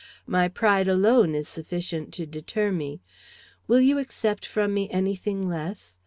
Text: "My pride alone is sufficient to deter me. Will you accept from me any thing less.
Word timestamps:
"My 0.25 0.47
pride 0.47 0.87
alone 0.87 1.35
is 1.35 1.47
sufficient 1.47 2.11
to 2.15 2.25
deter 2.25 2.71
me. 2.71 3.01
Will 3.67 3.81
you 3.81 3.99
accept 3.99 4.47
from 4.47 4.73
me 4.73 4.89
any 4.89 5.15
thing 5.15 5.47
less. 5.47 5.95